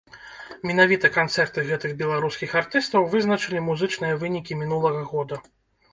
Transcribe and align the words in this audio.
Менавіта 0.67 1.11
канцэрты 1.17 1.65
гэтых 1.67 1.93
беларускіх 2.01 2.57
артыстаў 2.63 3.05
вызначылі 3.15 3.63
музычныя 3.69 4.19
вынікі 4.25 4.53
мінулага 4.63 5.09
года. 5.13 5.35